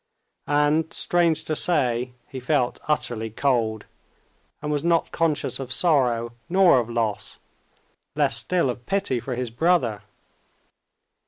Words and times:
And, 0.47 0.91
strange 0.91 1.43
to 1.43 1.55
say, 1.55 2.13
he 2.27 2.39
felt 2.39 2.79
utterly 2.87 3.29
cold, 3.29 3.85
and 4.59 4.71
was 4.71 4.83
not 4.83 5.11
conscious 5.11 5.59
of 5.59 5.71
sorrow 5.71 6.33
nor 6.49 6.79
of 6.79 6.89
loss, 6.89 7.37
less 8.15 8.35
still 8.35 8.71
of 8.71 8.87
pity 8.87 9.19
for 9.19 9.35
his 9.35 9.51
brother. 9.51 10.01